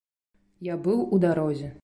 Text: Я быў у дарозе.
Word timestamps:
Я 0.69 0.79
быў 0.89 1.05
у 1.17 1.23
дарозе. 1.27 1.73